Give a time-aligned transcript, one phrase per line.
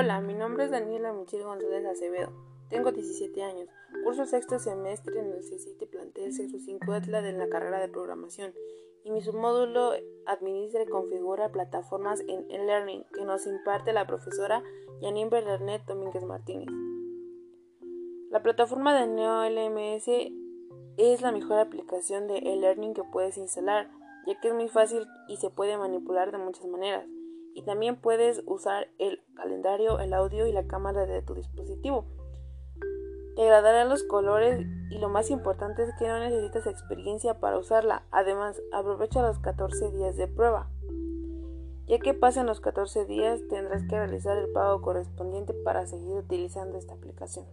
[0.00, 2.30] Hola, mi nombre es Daniela Michelle González Acevedo.
[2.68, 3.68] Tengo 17 años.
[4.04, 8.54] Curso sexto semestre en el C7 plantel 05 ETLA de la carrera de programación
[9.02, 9.94] y mi submódulo
[10.24, 14.62] administra y configura plataformas en e-learning que nos imparte la profesora
[15.00, 16.68] Janine Bernet Domínguez Martínez.
[18.30, 20.06] La plataforma de NeoLMS
[20.96, 23.90] es la mejor aplicación de e-learning que puedes instalar,
[24.28, 27.04] ya que es muy fácil y se puede manipular de muchas maneras.
[27.58, 32.04] Y también puedes usar el calendario, el audio y la cámara de tu dispositivo.
[33.34, 38.04] Te agradarán los colores y lo más importante es que no necesitas experiencia para usarla.
[38.12, 40.70] Además, aprovecha los 14 días de prueba.
[41.88, 46.78] Ya que pasen los 14 días tendrás que realizar el pago correspondiente para seguir utilizando
[46.78, 47.44] esta aplicación.